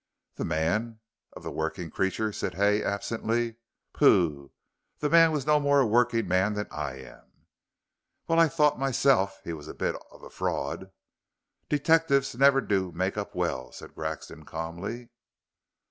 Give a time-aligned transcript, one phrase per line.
[0.37, 0.99] "That man
[1.33, 3.57] of the working creature," said Hay, absently.
[3.93, 4.51] "Pooh,
[4.97, 7.45] the man was no more a working man than I am."
[8.27, 10.89] "Well, I thought myself he was a bit of a fraud."
[11.69, 15.09] "Detectives never do make up well," said Grexon, calmly.